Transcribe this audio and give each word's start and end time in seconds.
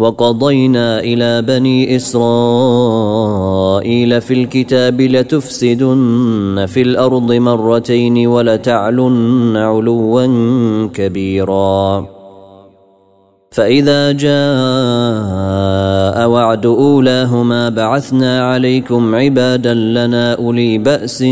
وقضينا 0.00 1.00
إلى 1.00 1.42
بني 1.42 1.96
إسرائيل 1.96 3.40
في 4.20 4.34
الكتاب 4.34 5.00
لتفسدن 5.00 6.66
في 6.68 6.82
الأرض 6.82 7.32
مرتين 7.32 8.26
ولتعلن 8.26 9.56
علوا 9.56 10.26
كبيرا. 10.94 12.06
فإذا 13.50 14.12
جاء 14.12 14.30
وعد 16.28 16.66
أولاهما 16.66 17.68
بعثنا 17.68 18.46
عليكم 18.50 19.14
عبادا 19.14 19.74
لنا 19.74 20.34
أولي 20.34 20.78
بأس 20.78 21.24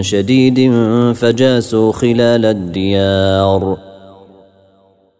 شديد 0.00 0.72
فجاسوا 1.14 1.92
خلال 1.92 2.46
الديار. 2.46 3.91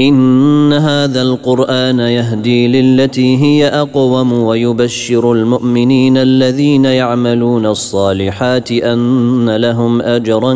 إن 0.00 0.72
هذا 0.72 1.22
القرآن 1.22 1.98
يهدي 1.98 2.68
للتي 2.68 3.36
هي 3.36 3.68
أقوم 3.68 4.32
ويبشر 4.32 5.32
المؤمنين 5.32 6.16
الذين 6.16 6.84
يعملون 6.84 7.66
الصالحات 7.66 8.72
أن 8.72 9.56
لهم 9.56 10.02
أجرا 10.02 10.54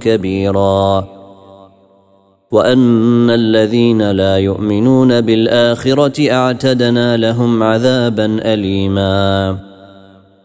كبيرا 0.00 1.08
وأن 2.50 3.30
الذين 3.30 4.10
لا 4.10 4.36
يؤمنون 4.36 5.20
بالآخرة 5.20 6.30
أعتدنا 6.32 7.16
لهم 7.16 7.62
عذابا 7.62 8.26
أليما 8.54 9.56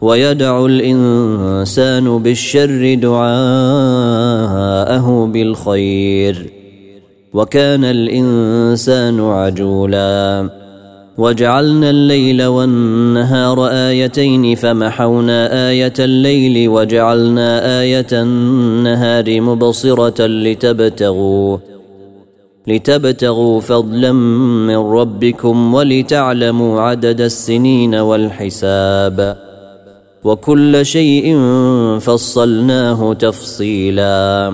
ويدع 0.02 0.66
الإنسان 0.66 2.18
بالشر 2.18 2.94
دعاءه 2.94 3.25
بالخير 5.34 6.65
وكان 7.35 7.84
الإنسان 7.84 9.19
عجولا. 9.19 10.50
وجعلنا 11.18 11.90
الليل 11.90 12.44
والنهار 12.44 13.68
آيتين 13.68 14.56
فمحونا 14.56 15.69
آية 15.69 15.94
الليل 16.00 16.69
وجعلنا 16.69 17.79
آية 17.81 18.07
النهار 18.12 19.41
مبصرة 19.41 20.25
لتبتغوا 20.28 21.57
لتبتغوا 22.68 23.62
فضلا 23.62 24.12
من 24.67 24.75
ربكم 24.75 25.73
ولتعلموا 25.73 26.81
عدد 26.81 27.22
السنين 27.22 27.96
والحساب. 27.96 29.38
وكل 30.23 30.85
شيء 30.85 31.40
فصلناه 32.00 33.13
تفصيلا. 33.13 34.53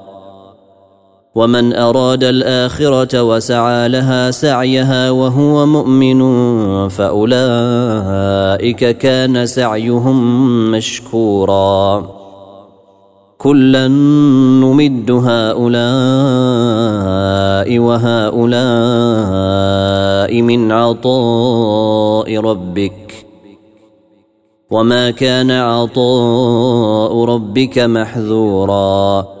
ومن 1.35 1.73
أراد 1.73 2.23
الآخرة 2.23 3.23
وسعى 3.23 3.87
لها 3.87 4.31
سعيها 4.31 5.11
وهو 5.11 5.65
مؤمن 5.65 6.19
فأولئك 6.89 7.37
كان 8.97 9.45
سعيهم 9.45 10.71
مشكورا. 10.71 12.05
كلا 13.37 13.87
نمد 13.87 15.11
هؤلاء 15.11 15.69
وهؤلاء 17.79 18.51
من 20.41 20.71
عطاء 20.71 22.37
ربك. 22.37 23.25
وما 24.71 25.11
كان 25.11 25.51
عطاء 25.51 27.25
ربك 27.25 27.79
محذورا. 27.79 29.40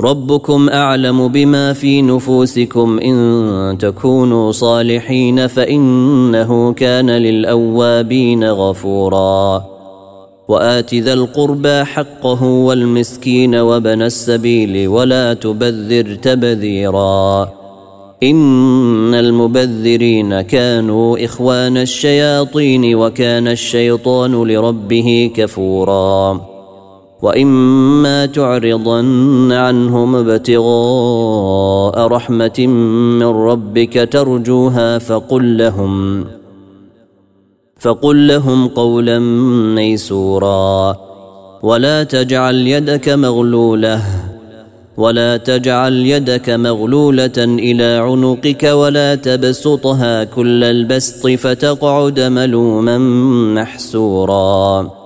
ربكم 0.00 0.68
أعلم 0.68 1.28
بما 1.28 1.72
في 1.72 2.02
نفوسكم 2.02 2.98
إن 2.98 3.78
تكونوا 3.78 4.52
صالحين 4.52 5.46
فإنه 5.46 6.72
كان 6.72 7.10
للأوابين 7.10 8.44
غفورا. 8.44 9.64
وآت 10.48 10.94
ذا 10.94 11.12
القربى 11.12 11.84
حقه 11.84 12.44
والمسكين 12.44 13.54
وبن 13.54 14.02
السبيل 14.02 14.88
ولا 14.88 15.34
تبذر 15.34 16.14
تبذيرا. 16.14 17.48
إن 18.22 19.14
المبذرين 19.14 20.40
كانوا 20.40 21.24
إخوان 21.24 21.76
الشياطين 21.76 22.94
وكان 22.94 23.48
الشيطان 23.48 24.32
لربه 24.32 25.30
كفورا. 25.36 26.55
واما 27.22 28.26
تعرضن 28.26 29.52
عنهم 29.52 30.16
ابتغاء 30.16 32.06
رحمه 32.06 32.66
من 33.20 33.26
ربك 33.26 34.08
ترجوها 34.12 34.98
فقل 34.98 35.58
لهم 35.58 36.24
فقل 37.80 38.28
لهم 38.28 38.68
قولا 38.68 39.18
ميسورا 39.74 40.96
ولا 41.62 42.02
تجعل 42.02 42.54
يدك 42.54 43.08
مغلوله 43.08 44.02
ولا 44.96 45.36
تجعل 45.36 45.92
يدك 45.92 46.50
مغلوله 46.50 47.38
إلى 47.38 47.84
عنقك 47.84 48.62
ولا 48.64 49.14
تبسطها 49.14 50.24
كل 50.24 50.64
البسط 50.64 51.26
فتقعد 51.28 52.20
ملوما 52.20 52.98
محسورا 53.54 55.05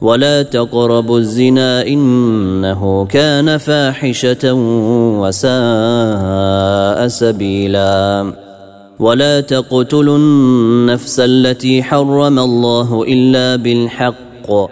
ولا 0.00 0.42
تقربوا 0.42 1.18
الزنا 1.18 1.86
إنه 1.86 3.04
كان 3.04 3.56
فاحشة 3.56 4.54
وساء 5.20 7.08
سبيلا. 7.08 8.32
ولا 8.98 9.40
تقتلوا 9.40 10.16
النفس 10.16 11.20
التي 11.20 11.82
حرم 11.82 12.38
الله 12.38 13.04
إلا 13.08 13.56
بالحق. 13.56 14.68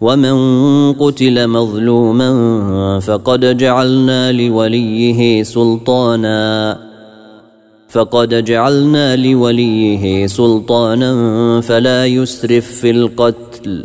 ومن 0.00 0.36
قتل 0.92 1.48
مظلوما 1.48 3.00
فقد 3.00 3.56
جعلنا 3.56 4.32
لوليه 4.32 5.42
سلطانا. 5.42 6.78
فقد 7.88 8.44
جعلنا 8.44 9.16
لوليه 9.16 10.26
سلطانا 10.26 11.60
فلا 11.60 12.06
يسرف 12.06 12.66
في 12.66 12.90
القتل. 12.90 13.84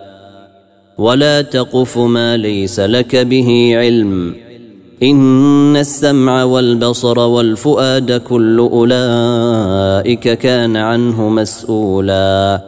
ولا 1.01 1.41
تقف 1.41 1.97
ما 1.97 2.37
ليس 2.37 2.79
لك 2.79 3.15
به 3.15 3.73
علم. 3.75 4.35
إن 5.03 5.77
السمع 5.77 6.43
والبصر 6.43 7.19
والفؤاد 7.19 8.11
كل 8.11 8.59
أولئك 8.59 10.33
كان 10.33 10.77
عنه 10.77 11.29
مسؤولا. 11.29 12.61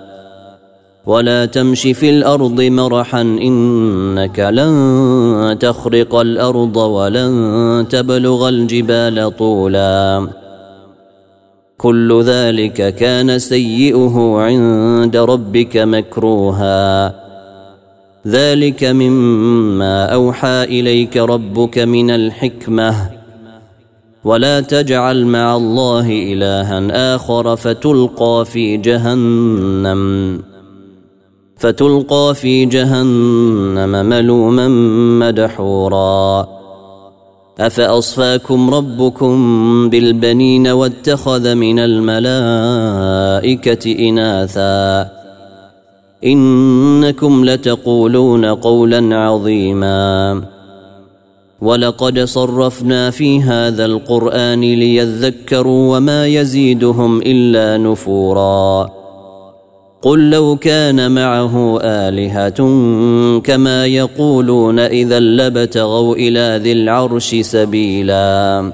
ولا 1.06 1.46
تمش 1.46 1.82
في 1.82 2.10
الأرض 2.10 2.62
مرحا 2.62 3.22
إنك 3.22 4.40
لن 4.40 5.58
تخرق 5.60 6.16
الأرض 6.16 6.78
ولن 6.78 7.86
تبلغ 7.90 8.50
الجبال 8.50 9.38
طولا. 9.38 10.28
كل 11.78 12.24
ذلك 12.24 12.96
كان 12.96 13.40
سيئه 13.40 14.36
عند 14.38 15.18
ربك 15.18 15.78
مكروها. 15.78 17.23
ذلك 18.28 18.84
مما 18.84 20.06
أوحى 20.06 20.64
إليك 20.64 21.18
ربك 21.18 21.80
من 21.80 22.12
الحكمة. 22.12 23.10
ولا 24.24 24.62
تجعل 24.62 25.26
مع 25.26 25.56
الله 25.56 26.08
إلها 26.10 27.16
آخر 27.16 27.56
فتلقى 27.56 28.46
في 28.46 28.78
جهنم 28.78 30.42
فتلقى 31.58 32.36
في 32.36 32.66
جهنم 32.66 34.06
ملوما 34.06 34.68
مدحورا. 35.20 36.48
أفأصفاكم 37.60 38.70
ربكم 38.70 39.90
بالبنين 39.90 40.68
واتخذ 40.68 41.56
من 41.56 41.80
الملائكة 41.80 42.70
إناثا؟ 44.10 45.23
إنكم 46.26 47.46
لتقولون 47.46 48.46
قولا 48.46 49.16
عظيما. 49.18 50.42
ولقد 51.62 52.20
صرفنا 52.20 53.10
في 53.10 53.42
هذا 53.42 53.86
القرآن 53.86 54.62
ليذكروا 54.62 55.98
وما 55.98 56.28
يزيدهم 56.28 57.22
إلا 57.22 57.78
نفورا. 57.78 58.90
قل 60.02 60.30
لو 60.30 60.56
كان 60.56 61.12
معه 61.12 61.80
آلهة 61.82 62.60
كما 63.40 63.86
يقولون 63.86 64.80
إذا 64.80 65.20
لبتغوا 65.20 66.16
إلى 66.16 66.60
ذي 66.64 66.72
العرش 66.72 67.36
سبيلا. 67.36 68.74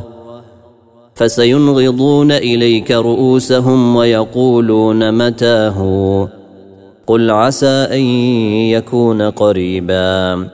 فسينغضون 1.15 2.31
إليك 2.31 2.91
رؤوسهم 2.91 3.95
ويقولون 3.95 5.27
متاه. 5.27 6.29
قل 7.07 7.31
عسى 7.31 7.87
أن 7.91 8.01
يكون 8.69 9.21
قريبا. 9.21 10.47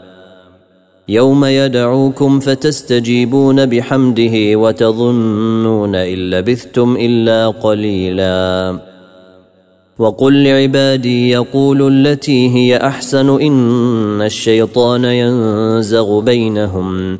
يوم 1.10 1.46
يدعوكم 1.46 2.40
فتستجيبون 2.40 3.66
بحمده 3.66 4.56
وتظنون 4.56 5.96
إن 5.96 6.30
لبثتم 6.30 6.98
إلا 7.00 7.48
قليلا. 7.48 8.80
وقل 10.00 10.44
لعبادي 10.44 11.30
يقولوا 11.30 11.90
التي 11.90 12.56
هي 12.56 12.78
أحسن 12.78 13.42
إن 13.42 14.22
الشيطان 14.22 15.06
ينزغ 15.06 16.20
بينهم. 16.20 17.20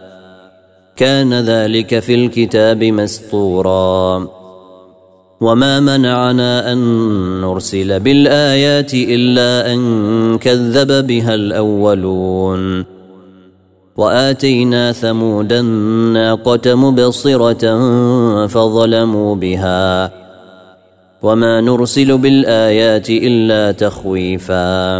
كان 0.95 1.33
ذلك 1.33 1.99
في 1.99 2.15
الكتاب 2.15 2.83
مسطورا 2.83 4.27
وما 5.41 5.79
منعنا 5.79 6.71
أن 6.73 6.77
نرسل 7.41 7.99
بالآيات 7.99 8.93
إلا 8.93 9.73
أن 9.73 10.37
كذب 10.37 11.07
بها 11.07 11.33
الأولون. 11.33 12.85
وآتينا 13.97 14.91
ثمود 14.91 15.53
الناقة 15.53 16.75
مبصرة 16.75 17.77
فظلموا 18.47 19.35
بها. 19.35 20.11
وما 21.21 21.61
نرسل 21.61 22.17
بالآيات 22.17 23.09
إلا 23.09 23.71
تخويفا. 23.71 24.99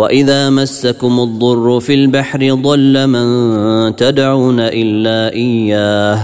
واذا 0.00 0.50
مسكم 0.50 1.20
الضر 1.20 1.80
في 1.80 1.94
البحر 1.94 2.54
ضل 2.54 3.06
من 3.06 3.96
تدعون 3.96 4.60
الا 4.60 5.32
اياه 5.34 6.20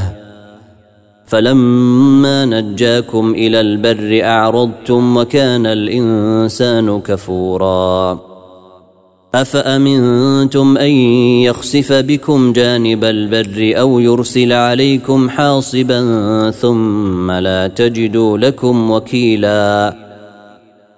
فلما 1.27 2.45
نجاكم 2.45 3.35
إلى 3.35 3.61
البر 3.61 4.21
اعرضتم 4.25 5.17
وكان 5.17 5.67
الانسان 5.67 7.01
كفورا 7.01 8.21
افامنتم 9.35 10.77
ان 10.79 10.91
يخسف 11.47 11.93
بكم 11.93 12.53
جانب 12.53 13.05
البر 13.05 13.81
أو 13.81 13.99
يرسل 13.99 14.53
عليكم 14.53 15.29
حاصبا 15.29 16.01
ثم 16.51 17.31
لا 17.31 17.67
تجدوا 17.67 18.39
لكم 18.39 18.91
وكيلا 18.91 20.06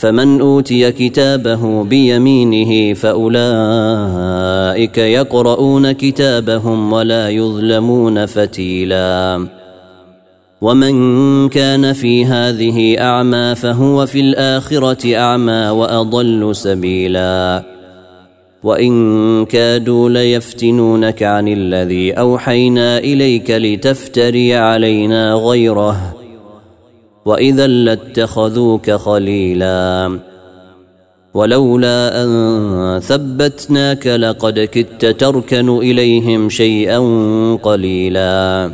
فمن 0.00 0.40
أوتي 0.40 0.92
كتابه 0.92 1.84
بيمينه 1.84 2.94
فأولئك 2.94 3.38
يقرؤون 4.98 5.92
كتابهم 5.92 6.92
ولا 6.92 7.28
يظلمون 7.28 8.26
فتيلا. 8.26 9.46
ومن 10.60 11.48
كان 11.48 11.92
في 11.92 12.24
هذه 12.24 13.00
أعمى 13.00 13.54
فهو 13.54 14.06
في 14.06 14.20
الآخرة 14.20 15.16
أعمى 15.16 15.68
وأضل 15.68 16.56
سبيلا. 16.56 17.62
وإن 18.62 19.46
كادوا 19.46 20.08
ليفتنونك 20.08 21.22
عن 21.22 21.48
الذي 21.48 22.12
أوحينا 22.12 22.98
إليك 22.98 23.50
لتفتري 23.50 24.54
علينا 24.54 25.34
غيره 25.34 26.19
واذا 27.24 27.66
لاتخذوك 27.66 28.90
خليلا 28.90 30.18
ولولا 31.34 32.24
ان 32.24 33.00
ثبتناك 33.02 34.06
لقد 34.06 34.60
كدت 34.60 35.06
تركن 35.06 35.78
اليهم 35.78 36.48
شيئا 36.48 36.98
قليلا 37.62 38.70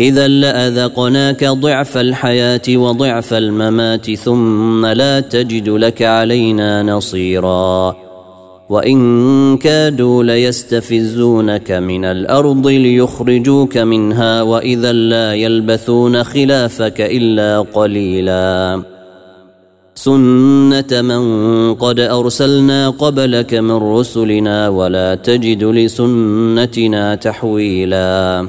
اذا 0.00 0.28
لاذقناك 0.28 1.44
ضعف 1.44 1.96
الحياة 1.96 2.62
وضعف 2.68 3.34
الممات 3.34 4.10
ثم 4.10 4.86
لا 4.86 5.20
تجد 5.20 5.68
لك 5.68 6.02
علينا 6.02 6.82
نصيرا 6.82 7.96
وان 8.70 9.56
كادوا 9.56 10.22
ليستفزونك 10.22 11.70
من 11.70 12.04
الأرض 12.04 12.68
ليخرجوك 12.68 13.78
منها 13.78 14.42
واذا 14.42 14.92
لا 14.92 15.34
يلبثون 15.34 16.24
خلافك 16.24 17.00
الا 17.00 17.60
قليلا. 17.60 18.82
سنه 19.94 21.02
من 21.02 21.24
قد 21.74 22.00
ارسلنا 22.00 22.90
قبلك 22.90 23.54
من 23.54 23.76
رسلنا 23.76 24.68
ولا 24.68 25.14
تجد 25.14 25.64
لسنتنا 25.64 27.14
تحويلا. 27.14 28.48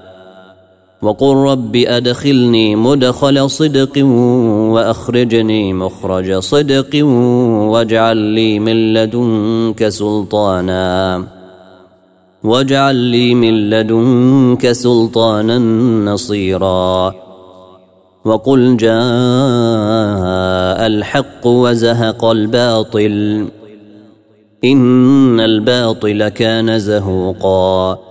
وقل 1.01 1.35
رب 1.35 1.75
أدخلني 1.75 2.75
مدخل 2.75 3.49
صدق 3.49 4.05
وأخرجني 4.73 5.73
مخرج 5.73 6.33
صدق 6.33 7.05
واجعل 7.05 8.17
لي 8.17 8.59
من 8.59 8.93
لدنك 8.93 9.87
سلطانا. 9.87 11.23
واجعل 12.43 12.95
لي 12.95 13.35
من 13.35 13.69
لدنك 13.69 14.71
سلطانا 14.71 15.57
نصيرا. 16.11 17.13
وقل 18.25 18.77
جاء 18.77 18.91
الحق 20.87 21.47
وزهق 21.47 22.25
الباطل. 22.25 23.47
إن 24.63 25.39
الباطل 25.39 26.29
كان 26.29 26.79
زهوقا. 26.79 28.10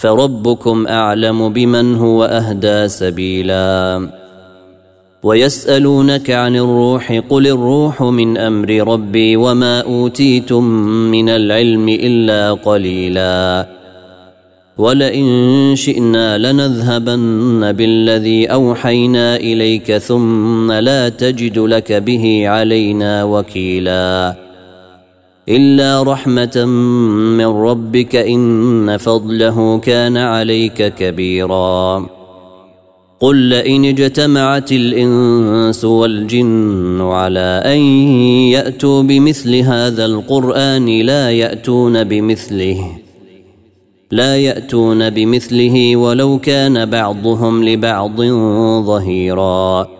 فربكم 0.00 0.86
اعلم 0.86 1.48
بمن 1.48 1.94
هو 1.94 2.24
اهدى 2.24 2.88
سبيلا 2.88 4.08
ويسالونك 5.22 6.30
عن 6.30 6.56
الروح 6.56 7.12
قل 7.28 7.46
الروح 7.46 8.02
من 8.02 8.38
أمر 8.38 8.70
ربي 8.92 9.36
وما 9.36 9.80
اوتيتم 9.80 10.64
من 11.10 11.28
العلم 11.28 11.88
الا 11.88 12.52
قليلا 12.52 13.66
ولئن 14.78 15.72
شئنا 15.76 16.38
لنذهبن 16.38 17.72
بالذي 17.72 18.46
اوحينا 18.46 19.36
اليك 19.36 19.96
ثم 19.96 20.72
لا 20.72 21.08
تجد 21.08 21.58
لك 21.58 21.92
به 21.92 22.48
علينا 22.48 23.24
وكيلا 23.24 24.49
إلا 25.50 26.02
رحمة 26.02 26.64
من 27.36 27.46
ربك 27.46 28.16
إن 28.16 28.96
فضله 28.96 29.78
كان 29.78 30.16
عليك 30.16 30.94
كبيرا. 30.94 32.06
قل 33.20 33.36
لئن 33.36 33.84
اجتمعت 33.84 34.72
الإنس 34.72 35.84
والجن 35.84 37.00
على 37.00 37.62
أن 37.66 37.78
يأتوا 38.56 39.02
بمثل 39.02 39.54
هذا 39.56 40.04
القرآن 40.04 40.86
لا 41.00 41.30
يأتون 41.30 42.04
بمثله 42.04 42.90
لا 44.10 44.36
يأتون 44.36 45.10
بمثله 45.10 45.96
ولو 45.96 46.38
كان 46.38 46.90
بعضهم 46.90 47.64
لبعض 47.64 48.22
ظهيرا. 48.86 49.99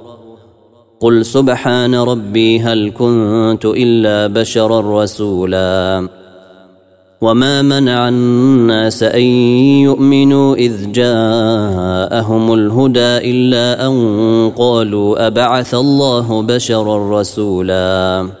قل 1.01 1.25
سبحان 1.25 1.95
ربي 1.95 2.59
هل 2.59 2.91
كنت 2.97 3.65
إلا 3.65 4.27
بشرا 4.27 5.03
رسولا. 5.03 6.07
وما 7.21 7.61
منع 7.61 8.09
الناس 8.09 9.03
أن 9.03 9.21
يؤمنوا 9.89 10.55
إذ 10.55 10.91
جاءهم 10.91 12.53
الهدى 12.53 13.31
إلا 13.31 13.87
أن 13.87 13.95
قالوا 14.57 15.27
أبعث 15.27 15.75
الله 15.75 16.41
بشرا 16.41 17.19
رسولا. 17.19 18.40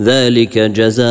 ذلك 0.00 0.58
جزاؤهم 0.58 1.10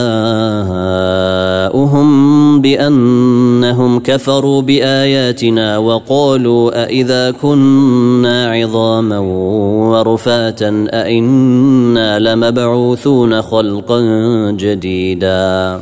بأنهم 2.61 3.99
كفروا 3.99 4.61
بآياتنا 4.61 5.77
وقالوا 5.77 6.83
أإذا 6.83 7.31
كنا 7.31 8.51
عظاما 8.51 9.19
ورفاتا 9.89 10.87
أإنا 10.89 12.19
لمبعوثون 12.19 13.41
خلقا 13.41 14.01
جديدا 14.51 15.81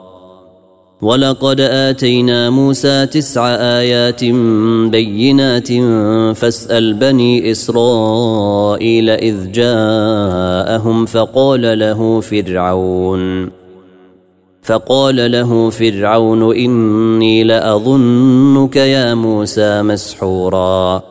ولقد 1.01 1.61
اتينا 1.61 2.49
موسى 2.49 3.05
تسع 3.05 3.47
ايات 3.47 4.23
بينات 4.91 5.67
فاسال 6.37 6.93
بني 6.93 7.51
اسرائيل 7.51 9.09
اذ 9.09 9.51
جاءهم 9.51 11.05
فقال 11.05 11.79
له 11.79 12.21
فرعون 12.21 13.51
فقال 14.63 15.31
له 15.31 15.69
فرعون 15.69 16.55
اني 16.55 17.43
لاظنك 17.43 18.75
يا 18.75 19.13
موسى 19.13 19.81
مسحورا 19.81 21.10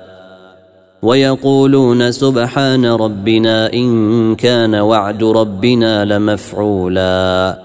ويقولون 1.01 2.11
سبحان 2.11 2.85
ربنا 2.85 3.73
إن 3.73 4.35
كان 4.35 4.75
وعد 4.75 5.23
ربنا 5.23 6.05
لمفعولا. 6.05 7.57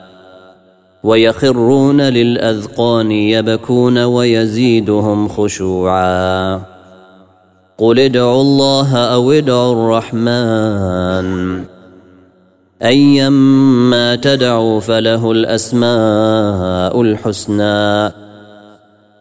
ويخرون 1.03 2.01
للأذقان 2.01 3.11
يبكون 3.11 3.99
ويزيدهم 3.99 5.29
خشوعا. 5.29 6.61
قل 7.79 7.99
ادعوا 7.99 8.43
الله 8.43 8.97
أو 8.97 9.33
ادعوا 9.33 9.73
الرحمن. 9.73 11.61
ايما 12.83 14.15
تدعوا 14.15 14.81
فله 14.81 15.33
الأسماء 15.33 17.03
الحسنى. 17.03 18.16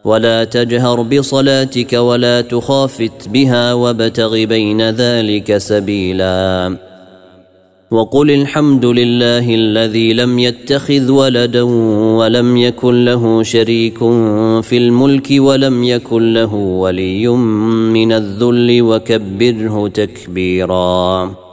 ولا 0.06 0.44
تجهر 0.44 1.02
بصلاتك 1.02 1.92
ولا 1.92 2.40
تخافت 2.40 3.28
بها 3.28 3.74
وابتغ 3.74 4.44
بين 4.44 4.90
ذلك 4.90 5.58
سبيلا. 5.58 6.76
وقل 7.90 8.30
الحمد 8.30 8.84
لله 8.84 9.54
الذي 9.54 10.12
لم 10.12 10.38
يتخذ 10.38 11.10
ولدا 11.10 11.62
ولم 12.18 12.56
يكن 12.56 13.04
له 13.04 13.42
شريك 13.42 13.98
في 14.62 14.76
الملك 14.76 15.28
ولم 15.30 15.84
يكن 15.84 16.32
له 16.32 16.54
ولي 16.54 17.28
من 17.96 18.12
الذل 18.12 18.82
وكبره 18.82 19.88
تكبيرا. 19.88 21.45